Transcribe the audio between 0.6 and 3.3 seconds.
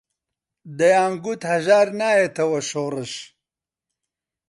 دەیانگوت هەژار نایەتەوە شۆڕش